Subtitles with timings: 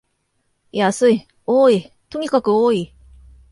[0.71, 2.91] 安い、多い、とにかく多い